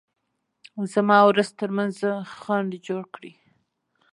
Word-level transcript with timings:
زما 0.93 1.15
او 1.23 1.29
رزق 1.37 1.53
ترمنځ 1.61 1.95
خنډ 2.39 2.71
جوړ 2.87 3.03
کړي. 3.15 3.31